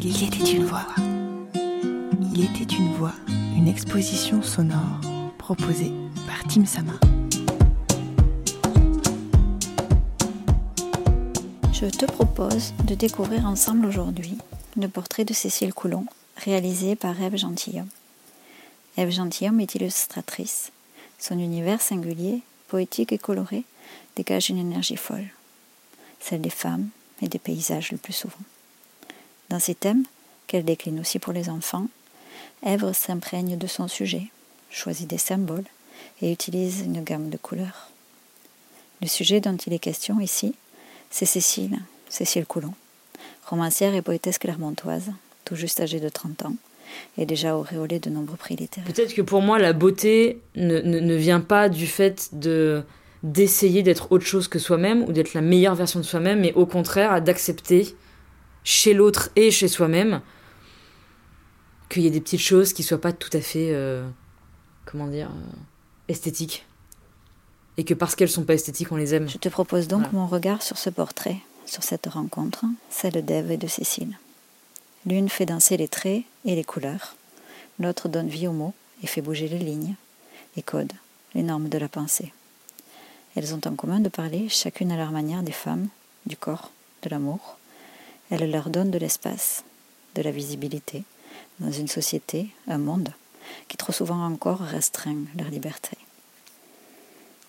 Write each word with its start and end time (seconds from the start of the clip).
Il 0.00 0.22
était 0.22 0.52
une 0.52 0.64
voix. 0.64 0.86
Il 2.32 2.44
était 2.44 2.72
une 2.72 2.92
voix, 2.94 3.14
une 3.56 3.66
exposition 3.66 4.42
sonore 4.42 5.00
proposée 5.38 5.90
par 6.24 6.44
Tim 6.48 6.64
Sama. 6.64 6.92
Je 11.72 11.86
te 11.86 12.04
propose 12.06 12.72
de 12.84 12.94
découvrir 12.94 13.44
ensemble 13.46 13.86
aujourd'hui 13.86 14.38
le 14.76 14.86
portrait 14.86 15.24
de 15.24 15.34
Cécile 15.34 15.74
Coulon, 15.74 16.06
réalisé 16.36 16.94
par 16.94 17.20
Ève 17.20 17.36
Gentilhomme. 17.36 17.88
Ève 18.96 19.10
Gentilhomme 19.10 19.60
est 19.60 19.74
illustratrice. 19.74 20.70
Son 21.18 21.40
univers 21.40 21.80
singulier, 21.80 22.42
poétique 22.68 23.12
et 23.12 23.18
coloré 23.18 23.64
dégage 24.14 24.50
une 24.50 24.58
énergie 24.58 24.96
folle, 24.96 25.28
celle 26.20 26.40
des 26.40 26.50
femmes 26.50 26.88
et 27.20 27.28
des 27.28 27.40
paysages 27.40 27.90
le 27.90 27.98
plus 27.98 28.12
souvent. 28.12 28.36
Dans 29.48 29.60
ces 29.60 29.74
thèmes, 29.74 30.04
qu'elle 30.46 30.64
décline 30.64 31.00
aussi 31.00 31.18
pour 31.18 31.32
les 31.32 31.48
enfants, 31.48 31.88
Ève 32.64 32.92
s'imprègne 32.92 33.56
de 33.56 33.66
son 33.66 33.88
sujet, 33.88 34.24
choisit 34.70 35.08
des 35.08 35.18
symboles 35.18 35.64
et 36.20 36.32
utilise 36.32 36.80
une 36.80 37.02
gamme 37.02 37.30
de 37.30 37.36
couleurs. 37.36 37.90
Le 39.00 39.06
sujet 39.06 39.40
dont 39.40 39.56
il 39.56 39.72
est 39.72 39.78
question 39.78 40.20
ici, 40.20 40.54
c'est 41.10 41.24
Cécile, 41.24 41.78
Cécile 42.08 42.46
Coulon, 42.46 42.74
romancière 43.46 43.94
et 43.94 44.02
poétesse 44.02 44.38
clermontoise, 44.38 45.12
tout 45.44 45.54
juste 45.54 45.80
âgée 45.80 46.00
de 46.00 46.08
30 46.08 46.46
ans, 46.46 46.56
et 47.16 47.26
déjà 47.26 47.56
auréolée 47.56 48.00
de 48.00 48.10
nombreux 48.10 48.36
prix 48.36 48.56
littéraires. 48.56 48.92
Peut-être 48.92 49.14
que 49.14 49.22
pour 49.22 49.40
moi, 49.40 49.58
la 49.58 49.72
beauté 49.72 50.40
ne, 50.56 50.80
ne, 50.80 50.98
ne 50.98 51.14
vient 51.14 51.40
pas 51.40 51.68
du 51.68 51.86
fait 51.86 52.30
de 52.32 52.82
d'essayer 53.24 53.82
d'être 53.82 54.12
autre 54.12 54.24
chose 54.24 54.46
que 54.46 54.60
soi-même 54.60 55.02
ou 55.02 55.12
d'être 55.12 55.34
la 55.34 55.40
meilleure 55.40 55.74
version 55.74 55.98
de 55.98 56.04
soi-même, 56.04 56.38
mais 56.38 56.52
au 56.52 56.66
contraire 56.66 57.20
d'accepter 57.20 57.96
chez 58.68 58.92
l'autre 58.92 59.30
et 59.34 59.50
chez 59.50 59.66
soi-même 59.66 60.20
qu'il 61.88 62.02
y 62.02 62.06
ait 62.06 62.10
des 62.10 62.20
petites 62.20 62.42
choses 62.42 62.74
qui 62.74 62.82
soient 62.82 63.00
pas 63.00 63.12
tout 63.14 63.30
à 63.32 63.40
fait, 63.40 63.70
euh, 63.72 64.06
comment 64.84 65.06
dire, 65.06 65.30
euh, 65.30 65.56
esthétiques. 66.08 66.66
Et 67.78 67.84
que 67.84 67.94
parce 67.94 68.14
qu'elles 68.14 68.28
sont 68.28 68.44
pas 68.44 68.52
esthétiques, 68.52 68.92
on 68.92 68.96
les 68.96 69.14
aime. 69.14 69.26
Je 69.26 69.38
te 69.38 69.48
propose 69.48 69.88
donc 69.88 70.00
Voilà. 70.00 70.12
mon 70.18 70.26
regard 70.26 70.60
sur 70.62 70.76
ce 70.76 70.90
portrait, 70.90 71.38
sur 71.64 71.82
cette 71.82 72.08
rencontre, 72.08 72.66
celle 72.90 73.24
d'Ève 73.24 73.50
et 73.50 73.56
de 73.56 73.66
Cécile. 73.66 74.18
L'une 75.06 75.30
fait 75.30 75.46
danser 75.46 75.78
les 75.78 75.88
traits 75.88 76.24
et 76.44 76.54
les 76.54 76.64
couleurs, 76.64 77.16
l'autre 77.80 78.06
donne 78.10 78.28
vie 78.28 78.48
aux 78.48 78.52
mots 78.52 78.74
et 79.02 79.06
fait 79.06 79.22
bouger 79.22 79.48
les 79.48 79.58
lignes 79.60 79.94
et 80.58 80.62
code 80.62 80.92
les 81.34 81.42
normes 81.42 81.70
de 81.70 81.78
la 81.78 81.88
pensée. 81.88 82.34
Elles 83.34 83.54
ont 83.54 83.60
en 83.64 83.74
commun 83.76 84.00
de 84.00 84.10
parler, 84.10 84.50
chacune 84.50 84.92
à 84.92 84.96
leur 84.98 85.10
manière, 85.12 85.42
des 85.42 85.52
femmes, 85.52 85.88
du 86.26 86.36
corps, 86.36 86.70
de 87.02 87.08
l'amour. 87.08 87.56
Elles 88.30 88.50
leur 88.50 88.70
donnent 88.70 88.90
de 88.90 88.98
l'espace, 88.98 89.64
de 90.14 90.22
la 90.22 90.30
visibilité, 90.30 91.04
dans 91.60 91.72
une 91.72 91.88
société, 91.88 92.48
un 92.66 92.78
monde, 92.78 93.10
qui 93.68 93.76
trop 93.76 93.92
souvent 93.92 94.24
encore 94.24 94.60
restreint 94.60 95.16
leur 95.36 95.48
liberté. 95.48 95.96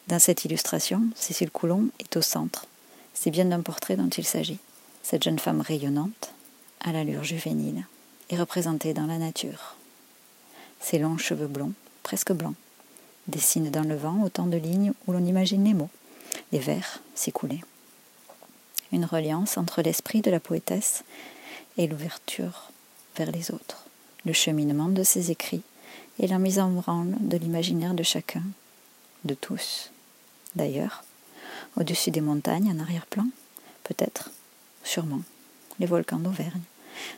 Dans 0.07 0.19
cette 0.19 0.45
illustration, 0.45 1.03
Cécile 1.15 1.51
Coulon 1.51 1.89
est 1.99 2.17
au 2.17 2.21
centre. 2.21 2.65
C'est 3.13 3.31
bien 3.31 3.45
d'un 3.45 3.61
portrait 3.61 3.95
dont 3.95 4.09
il 4.09 4.25
s'agit. 4.25 4.59
Cette 5.03 5.23
jeune 5.23 5.39
femme 5.39 5.61
rayonnante, 5.61 6.33
à 6.81 6.91
l'allure 6.91 7.23
juvénile, 7.23 7.85
est 8.29 8.37
représentée 8.37 8.93
dans 8.93 9.05
la 9.05 9.17
nature. 9.17 9.75
Ses 10.79 10.99
longs 10.99 11.17
cheveux 11.17 11.47
blonds, 11.47 11.73
presque 12.03 12.31
blancs, 12.31 12.55
dessinent 13.27 13.69
dans 13.69 13.83
le 13.83 13.95
vent 13.95 14.23
autant 14.23 14.47
de 14.47 14.57
lignes 14.57 14.93
où 15.05 15.11
l'on 15.11 15.25
imagine 15.25 15.63
les 15.65 15.73
mots, 15.73 15.89
les 16.51 16.59
vers 16.59 17.01
s'écouler. 17.15 17.61
Une 18.91 19.05
reliance 19.05 19.57
entre 19.57 19.81
l'esprit 19.81 20.21
de 20.21 20.31
la 20.31 20.39
poétesse 20.39 21.03
et 21.77 21.87
l'ouverture 21.87 22.71
vers 23.15 23.31
les 23.31 23.51
autres, 23.51 23.85
le 24.25 24.33
cheminement 24.33 24.89
de 24.89 25.03
ses 25.03 25.31
écrits 25.31 25.63
et 26.19 26.27
la 26.27 26.39
mise 26.39 26.59
en 26.59 26.69
branle 26.69 27.15
de 27.19 27.37
l'imaginaire 27.37 27.93
de 27.93 28.03
chacun, 28.03 28.43
de 29.25 29.33
tous. 29.33 29.91
D'ailleurs, 30.55 31.03
au-dessus 31.77 32.11
des 32.11 32.21
montagnes, 32.21 32.71
en 32.71 32.79
arrière-plan, 32.79 33.27
peut-être, 33.83 34.31
sûrement, 34.83 35.21
les 35.79 35.85
volcans 35.85 36.19
d'Auvergne, 36.19 36.61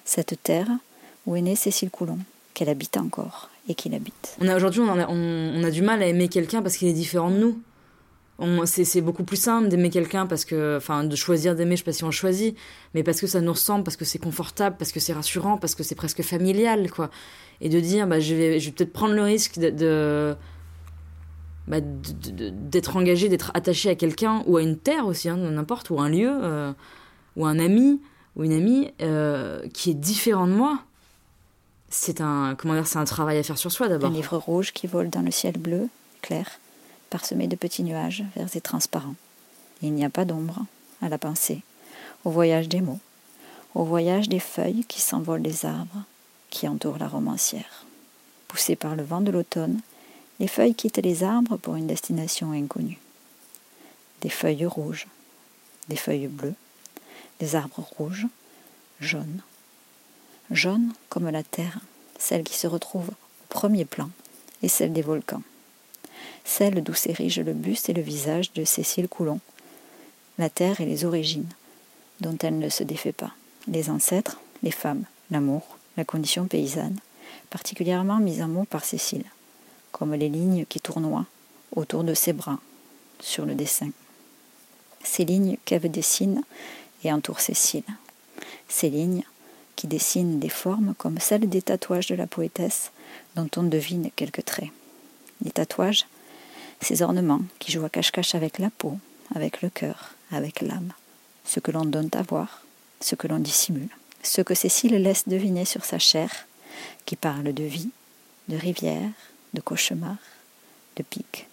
cette 0.05 0.41
terre 0.43 0.69
où 1.25 1.35
est 1.35 1.41
née 1.41 1.55
Cécile 1.55 1.89
Coulon, 1.89 2.19
qu'elle 2.53 2.69
habite 2.69 2.97
encore 2.97 3.49
et 3.67 3.75
qu'il 3.75 3.93
habite. 3.93 4.35
On 4.39 4.47
a 4.47 4.55
aujourd'hui, 4.55 4.81
on, 4.81 5.63
a 5.63 5.71
du 5.71 5.81
mal 5.81 6.01
à 6.01 6.07
aimer 6.07 6.27
quelqu'un 6.27 6.61
parce 6.61 6.77
qu'il 6.77 6.87
est 6.87 6.93
différent 6.93 7.29
de 7.29 7.37
nous. 7.37 7.61
C'est 8.65 9.01
beaucoup 9.01 9.23
plus 9.23 9.37
simple 9.37 9.67
d'aimer 9.67 9.91
quelqu'un 9.91 10.25
parce 10.25 10.45
que, 10.45 10.75
enfin, 10.77 11.03
de 11.03 11.15
choisir 11.15 11.55
d'aimer, 11.55 11.75
je 11.75 11.81
sais 11.81 11.85
pas 11.85 11.93
si 11.93 12.03
on 12.03 12.09
choisit, 12.11 12.57
mais 12.95 13.03
parce 13.03 13.21
que 13.21 13.27
ça 13.27 13.39
nous 13.39 13.51
ressemble, 13.53 13.83
parce 13.83 13.97
que 13.97 14.05
c'est 14.05 14.17
confortable, 14.17 14.77
parce 14.79 14.91
que 14.91 14.99
c'est 14.99 15.13
rassurant, 15.13 15.57
parce 15.59 15.75
que 15.75 15.83
c'est 15.83 15.93
presque 15.93 16.23
familial, 16.23 16.89
quoi. 16.89 17.11
Et 17.61 17.69
de 17.69 17.79
dire, 17.79 18.07
bah, 18.07 18.19
je 18.19 18.33
vais, 18.33 18.57
peut-être 18.59 18.91
prendre 18.93 19.13
le 19.13 19.21
risque 19.21 19.59
bah, 21.67 21.79
de- 21.79 22.49
d'être 22.49 22.97
engagé, 22.97 23.29
d'être 23.29 23.51
attaché 23.53 23.89
à 23.89 23.95
quelqu'un 23.95 24.41
ou 24.47 24.57
à 24.57 24.63
une 24.63 24.77
terre 24.77 25.05
aussi, 25.05 25.29
hein, 25.29 25.37
n'importe, 25.37 25.91
ou 25.91 25.99
un 26.01 26.09
lieu, 26.09 26.31
euh, 26.31 26.73
ou 27.35 27.45
un 27.45 27.59
ami 27.59 28.01
ou 28.35 28.43
une 28.43 28.53
amie 28.53 28.91
euh, 29.01 29.67
qui 29.73 29.91
est 29.91 29.93
différent 29.95 30.47
de 30.47 30.53
moi. 30.53 30.79
C'est 31.89 32.21
un, 32.21 32.55
comment 32.57 32.73
dire, 32.73 32.87
c'est 32.87 32.97
un 32.97 33.05
travail 33.05 33.37
à 33.37 33.43
faire 33.43 33.57
sur 33.57 33.71
soi 33.71 33.85
Un 33.87 33.89
d'abord. 33.89 34.09
livre 34.09 34.37
rouge 34.37 34.71
qui 34.71 34.87
vole 34.87 35.09
dans 35.09 35.21
le 35.21 35.29
ciel 35.31 35.57
bleu, 35.57 35.89
clair, 36.21 36.47
parsemé 37.11 37.47
de 37.47 37.55
petits 37.55 37.83
nuages 37.83 38.23
verts 38.35 38.55
et 38.55 38.61
transparents. 38.61 39.15
Il 39.83 39.93
n'y 39.93 40.05
a 40.05 40.09
pas 40.09 40.25
d'ombre 40.25 40.65
à 41.03 41.09
la 41.09 41.19
pensée, 41.19 41.61
au 42.23 42.31
voyage 42.31 42.69
des 42.69 42.81
mots, 42.81 42.99
au 43.75 43.83
voyage 43.83 44.29
des 44.29 44.39
feuilles 44.39 44.85
qui 44.85 45.01
s'envolent 45.01 45.43
des 45.43 45.65
arbres 45.65 46.03
qui 46.49 46.67
entourent 46.67 46.97
la 46.97 47.07
romancière. 47.07 47.85
Poussées 48.47 48.75
par 48.75 48.95
le 48.95 49.03
vent 49.03 49.21
de 49.21 49.31
l'automne, 49.31 49.81
les 50.39 50.47
feuilles 50.47 50.73
quittent 50.73 50.97
les 50.97 51.23
arbres 51.23 51.57
pour 51.57 51.75
une 51.75 51.87
destination 51.87 52.51
inconnue. 52.51 52.99
Des 54.21 54.29
feuilles 54.29 54.65
rouges, 54.65 55.07
des 55.89 55.95
feuilles 55.95 56.27
bleues, 56.27 56.55
des 57.39 57.55
arbres 57.55 57.87
rouges, 57.97 58.27
jaunes. 58.99 59.41
Jaunes 60.49 60.93
comme 61.09 61.29
la 61.29 61.43
terre, 61.43 61.79
celle 62.17 62.43
qui 62.43 62.57
se 62.57 62.67
retrouve 62.67 63.09
au 63.09 63.47
premier 63.49 63.85
plan, 63.85 64.09
et 64.63 64.67
celle 64.67 64.93
des 64.93 65.01
volcans. 65.01 65.43
Celle 66.43 66.83
d'où 66.83 66.93
s'érige 66.93 67.39
le 67.39 67.53
buste 67.53 67.89
et 67.89 67.93
le 67.93 68.01
visage 68.01 68.53
de 68.53 68.65
Cécile 68.65 69.07
Coulon. 69.07 69.39
La 70.37 70.49
terre 70.49 70.81
et 70.81 70.85
les 70.85 71.05
origines, 71.05 71.49
dont 72.19 72.37
elle 72.41 72.59
ne 72.59 72.69
se 72.69 72.83
défait 72.83 73.11
pas. 73.11 73.31
Les 73.67 73.89
ancêtres, 73.89 74.39
les 74.63 74.71
femmes, 74.71 75.05
l'amour, 75.29 75.77
la 75.97 76.05
condition 76.05 76.45
paysanne, 76.45 76.97
particulièrement 77.49 78.19
mise 78.19 78.41
en 78.41 78.47
mots 78.47 78.65
par 78.65 78.85
Cécile, 78.85 79.25
comme 79.91 80.13
les 80.13 80.29
lignes 80.29 80.65
qui 80.65 80.79
tournoient 80.79 81.25
autour 81.75 82.03
de 82.03 82.13
ses 82.13 82.33
bras, 82.33 82.59
sur 83.19 83.45
le 83.45 83.55
dessin. 83.55 83.89
Ces 85.03 85.25
lignes 85.25 85.57
qu'Ève 85.65 85.89
dessine 85.89 86.43
et 87.03 87.11
entoure 87.11 87.39
Cécile. 87.39 87.83
Ces 88.67 88.89
lignes 88.89 89.23
qui 89.75 89.87
dessinent 89.87 90.39
des 90.39 90.49
formes 90.49 90.93
comme 90.97 91.19
celles 91.19 91.49
des 91.49 91.61
tatouages 91.61 92.07
de 92.07 92.15
la 92.15 92.27
poétesse 92.27 92.91
dont 93.35 93.49
on 93.57 93.63
devine 93.63 94.11
quelques 94.15 94.45
traits. 94.45 94.69
Les 95.43 95.51
tatouages, 95.51 96.05
ces 96.81 97.01
ornements 97.01 97.41
qui 97.59 97.71
jouent 97.71 97.85
à 97.85 97.89
cache-cache 97.89 98.35
avec 98.35 98.59
la 98.59 98.69
peau, 98.69 98.97
avec 99.35 99.61
le 99.61 99.69
cœur, 99.69 100.11
avec 100.31 100.61
l'âme, 100.61 100.93
ce 101.45 101.59
que 101.59 101.71
l'on 101.71 101.85
donne 101.85 102.09
à 102.13 102.21
voir, 102.23 102.63
ce 102.99 103.15
que 103.15 103.27
l'on 103.27 103.39
dissimule, 103.39 103.89
ce 104.23 104.41
que 104.41 104.53
Cécile 104.53 104.95
laisse 105.01 105.27
deviner 105.27 105.65
sur 105.65 105.85
sa 105.85 105.99
chair, 105.99 106.29
qui 107.05 107.15
parle 107.15 107.53
de 107.53 107.63
vie, 107.63 107.89
de 108.47 108.57
rivière, 108.57 109.09
de 109.53 109.61
cauchemar, 109.61 110.15
de 110.97 111.03
pique, 111.03 111.47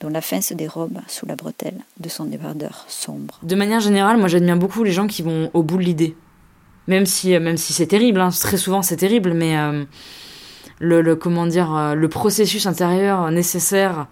dont 0.00 0.08
la 0.08 0.20
fin 0.20 0.40
se 0.40 0.54
dérobe 0.54 0.98
sous 1.08 1.26
la 1.26 1.36
bretelle 1.36 1.78
de 2.00 2.08
son 2.08 2.24
débardeur 2.24 2.84
sombre. 2.88 3.38
De 3.42 3.54
manière 3.54 3.80
générale, 3.80 4.16
moi 4.18 4.28
j'admire 4.28 4.56
beaucoup 4.56 4.82
les 4.84 4.92
gens 4.92 5.06
qui 5.06 5.22
vont 5.22 5.50
au 5.54 5.62
bout 5.62 5.76
de 5.78 5.82
l'idée. 5.82 6.16
Même 6.88 7.06
si, 7.06 7.38
même 7.38 7.56
si 7.56 7.72
c'est 7.72 7.86
terrible, 7.86 8.20
hein, 8.20 8.30
très 8.30 8.56
souvent 8.56 8.82
c'est 8.82 8.96
terrible, 8.96 9.34
mais 9.34 9.56
euh, 9.56 9.84
le- 10.80 11.14
comment 11.14 11.46
dire, 11.46 11.74
euh, 11.76 11.94
le 11.94 12.08
processus 12.08 12.66
intérieur 12.66 13.30
nécessaire 13.30 14.08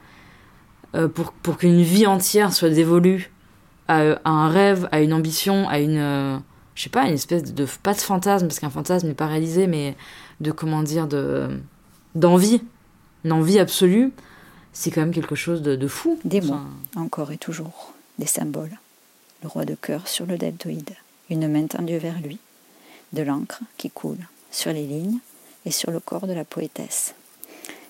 euh, 0.94 1.08
pour, 1.08 1.32
pour 1.32 1.56
qu'une 1.58 1.82
vie 1.82 2.06
entière 2.06 2.52
soit 2.52 2.70
dévolue 2.70 3.30
à, 3.88 4.12
à 4.24 4.30
un 4.30 4.48
rêve, 4.48 4.88
à 4.92 5.00
une 5.00 5.12
ambition, 5.12 5.68
à 5.68 5.78
une, 5.80 5.98
euh, 5.98 6.38
je 6.74 6.82
sais 6.84 6.90
pas, 6.90 7.04
une 7.06 7.14
espèce 7.14 7.42
de, 7.44 7.52
de- 7.52 7.68
pas 7.82 7.94
de 7.94 8.00
fantasme, 8.00 8.46
parce 8.46 8.58
qu'un 8.60 8.70
fantasme 8.70 9.06
n'est 9.08 9.14
pas 9.14 9.26
réalisé, 9.26 9.66
mais 9.66 9.96
de 10.40 10.52
comment 10.52 10.82
dire, 10.82 11.06
de 11.06 11.48
d'envie, 12.14 12.62
une 13.24 13.32
envie 13.32 13.58
absolue, 13.58 14.10
c'est 14.72 14.90
quand 14.90 15.00
même 15.00 15.12
quelque 15.12 15.34
chose 15.36 15.62
de, 15.62 15.76
de 15.76 15.86
fou. 15.88 16.18
Des 16.24 16.40
mots. 16.40 16.54
Enfin, 16.54 16.68
encore 16.96 17.30
et 17.32 17.38
toujours, 17.38 17.92
des 18.18 18.26
symboles. 18.26 18.78
Le 19.42 19.48
roi 19.48 19.64
de 19.64 19.74
cœur 19.74 20.06
sur 20.08 20.26
le 20.26 20.36
deltoïde, 20.38 20.90
une 21.30 21.46
main 21.48 21.66
tendue 21.66 21.98
vers 21.98 22.20
lui, 22.20 22.38
de 23.12 23.22
l'encre 23.22 23.60
qui 23.76 23.90
coule 23.90 24.18
sur 24.50 24.72
les 24.72 24.86
lignes 24.86 25.18
et 25.66 25.70
sur 25.70 25.90
le 25.90 26.00
corps 26.00 26.26
de 26.26 26.32
la 26.32 26.44
poétesse. 26.44 27.14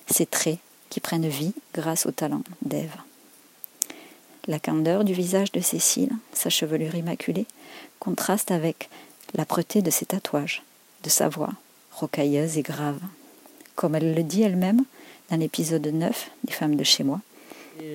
Ces 0.07 0.27
traits 0.27 0.59
qui 0.91 1.01
prennent 1.01 1.29
vie 1.29 1.55
grâce 1.73 2.05
au 2.05 2.11
talent 2.11 2.43
d'Ève. 2.63 2.97
La 4.47 4.59
candeur 4.59 5.05
du 5.05 5.13
visage 5.13 5.53
de 5.53 5.61
Cécile, 5.61 6.13
sa 6.33 6.51
chevelure 6.51 6.95
immaculée, 6.95 7.47
contraste 7.99 8.51
avec 8.51 8.91
l'âpreté 9.35 9.81
de 9.81 9.91
ses 9.91 10.07
tatouages, 10.07 10.63
de 11.05 11.09
sa 11.09 11.29
voix, 11.29 11.53
rocailleuse 11.93 12.59
et 12.59 12.63
grave. 12.63 13.01
Comme 13.77 13.95
elle 13.95 14.15
le 14.15 14.23
dit 14.23 14.43
elle-même 14.43 14.85
dans 15.31 15.37
l'épisode 15.37 15.87
9 15.87 16.31
des 16.45 16.53
femmes 16.53 16.77
de 16.77 16.85
chez 16.85 17.05
moi, 17.05 17.21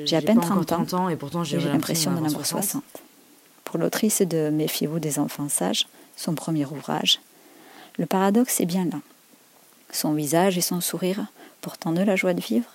j'ai 0.05 0.15
à 0.15 0.21
peine 0.21 0.39
30 0.39 0.93
ans, 0.93 1.09
et 1.09 1.15
pourtant 1.15 1.43
j'ai 1.43 1.59
l'impression 1.59 2.11
d'en 2.11 2.23
avoir 2.23 2.45
60. 2.45 2.83
Pour 3.63 3.77
l'autrice 3.77 4.21
de 4.21 4.49
Méfiez-vous 4.49 4.99
des 4.99 5.19
enfants 5.19 5.49
sages, 5.49 5.87
son 6.15 6.33
premier 6.33 6.65
ouvrage, 6.65 7.19
le 7.97 8.05
paradoxe 8.05 8.61
est 8.61 8.65
bien 8.65 8.85
là. 8.85 8.99
Son 9.91 10.13
visage 10.13 10.57
et 10.57 10.61
son 10.61 10.81
sourire 10.81 11.25
portant 11.65 11.93
de 11.93 12.03
la 12.03 12.15
joie 12.15 12.35
de 12.35 12.41
vivre 12.41 12.71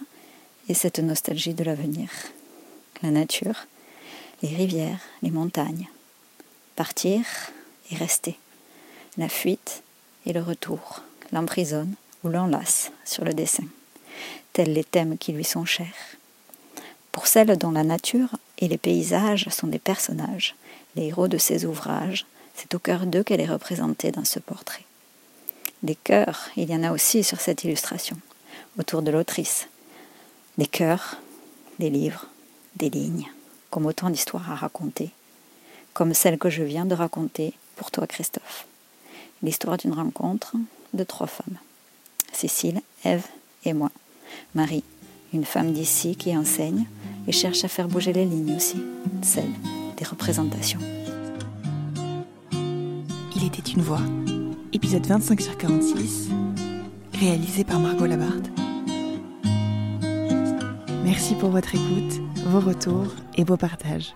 et 0.69 0.75
cette 0.75 0.99
nostalgie 0.99 1.55
de 1.55 1.63
l'avenir. 1.63 2.11
La 3.05 3.13
nature, 3.13 3.69
les 4.43 4.49
rivières, 4.49 4.99
les 5.23 5.31
montagnes. 5.31 5.87
Partir 6.75 7.21
et 7.93 7.95
rester. 7.95 8.37
La 9.17 9.29
fuite 9.29 9.85
et 10.27 10.33
le 10.33 10.43
retour. 10.43 11.03
L'emprisonne 11.31 11.95
ou 12.25 12.31
l'enlace 12.31 12.91
sur 13.05 13.25
le 13.25 13.33
dessin. 13.33 13.63
Tels 14.53 14.73
les 14.73 14.83
thèmes 14.83 15.19
qui 15.19 15.31
lui 15.31 15.45
sont 15.45 15.65
chers. 15.65 16.17
Pour 17.13 17.29
celle 17.29 17.57
dont 17.57 17.71
la 17.71 17.85
nature 17.85 18.35
et 18.59 18.67
les 18.67 18.77
paysages 18.77 19.49
sont 19.51 19.69
des 19.69 19.79
personnages, 19.79 20.57
les 20.97 21.07
héros 21.07 21.29
de 21.29 21.39
ses 21.39 21.65
ouvrages, 21.65 22.27
c'est 22.57 22.75
au 22.75 22.81
cœur 22.81 23.07
d'eux 23.07 23.23
qu'elle 23.23 23.41
est 23.41 23.47
représentée 23.47 24.11
dans 24.11 24.25
ce 24.25 24.41
portrait. 24.41 24.85
Des 25.85 25.95
cœurs, 25.95 26.51
il 26.57 26.69
y 26.69 26.75
en 26.75 26.83
a 26.83 26.91
aussi 26.91 27.23
sur 27.23 27.41
cette 27.41 27.63
illustration, 27.63 28.17
autour 28.79 29.03
de 29.03 29.11
l'autrice. 29.11 29.69
Des 30.59 30.67
cœurs, 30.67 31.17
des 31.79 31.91
livres, 31.91 32.27
des 32.77 32.91
lignes, 32.91 33.29
comme 33.71 33.87
autant 33.87 34.11
d'histoires 34.11 34.51
à 34.51 34.55
raconter, 34.55 35.11
comme 35.93 36.15
celle 36.15 36.39
que 36.39 36.51
je 36.51 36.63
viens 36.63 36.87
de 36.87 36.95
raconter 36.95 37.55
pour 37.77 37.91
toi, 37.91 38.07
Christophe. 38.07 38.67
L'histoire 39.43 39.79
d'une 39.79 39.93
rencontre 39.93 40.55
de 40.93 41.05
trois 41.05 41.27
femmes. 41.27 41.57
Cécile, 42.33 42.83
Ève 43.05 43.27
et 43.65 43.73
moi. 43.73 43.91
Marie, 44.55 44.85
une 45.33 45.45
femme 45.45 45.73
d'ici 45.73 46.17
qui 46.17 46.37
enseigne 46.37 46.87
et 47.27 47.33
cherche 47.33 47.65
à 47.65 47.69
faire 47.69 47.89
bouger 47.89 48.13
les 48.13 48.25
lignes 48.25 48.57
aussi, 48.57 48.83
celles 49.23 49.53
des 49.97 50.05
représentations. 50.05 50.81
Il 53.37 53.45
était 53.45 53.71
une 53.71 53.83
voix, 53.83 54.03
épisode 54.73 55.07
25 55.07 55.41
sur 55.41 55.57
46, 55.57 56.29
réalisé 57.21 57.65
par 57.65 57.79
Margot 57.79 58.07
Labarde. 58.07 58.49
Merci 61.05 61.35
pour 61.35 61.51
votre 61.51 61.75
écoute, 61.75 62.19
vos 62.47 62.61
retours 62.61 63.13
et 63.37 63.45
vos 63.45 63.59
partages. 63.59 64.15